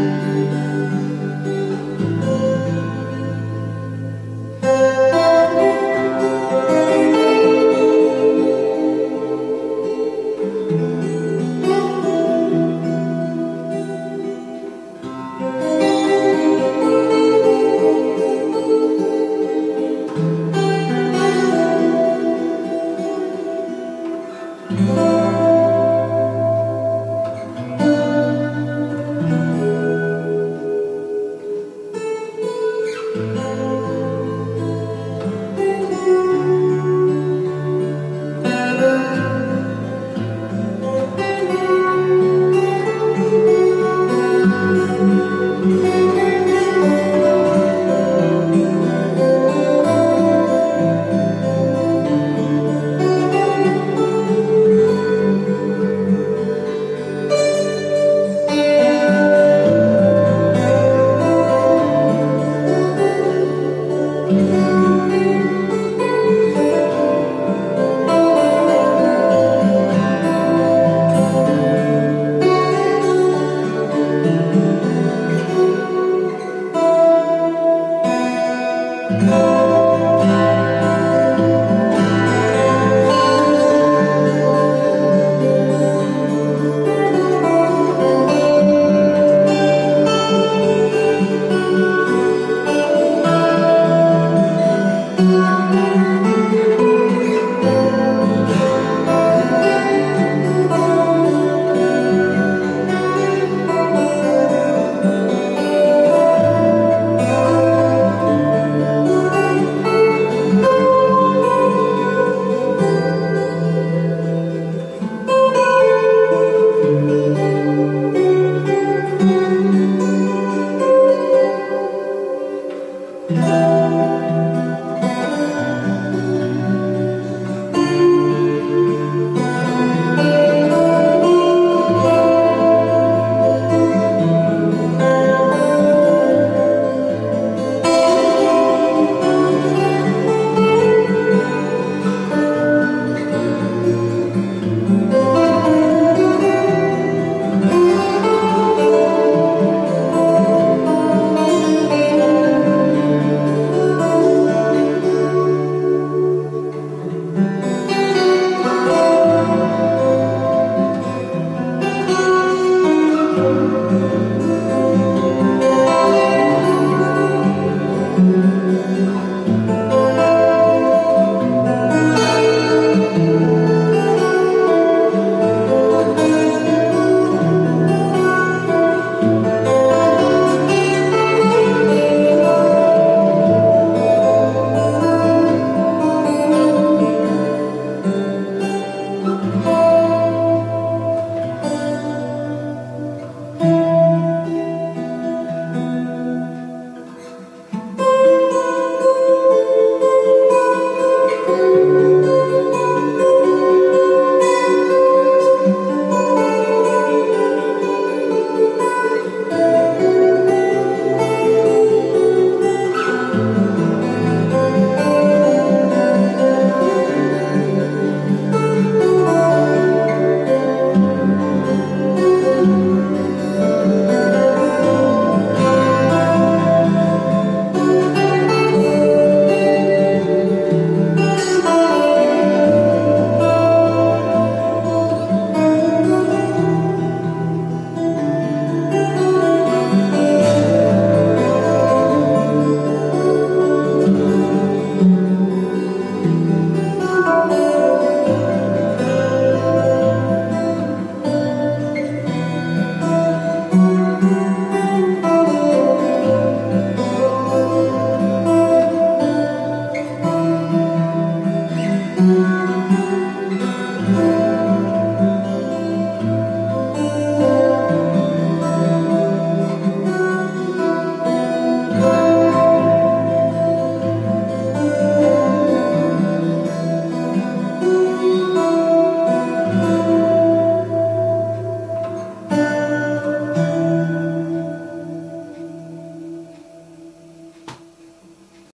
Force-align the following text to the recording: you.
you. 0.00 0.29